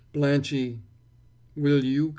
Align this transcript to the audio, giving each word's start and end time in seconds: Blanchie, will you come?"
Blanchie, 0.13 0.79
will 1.55 1.85
you 1.85 2.01
come?" 2.05 2.09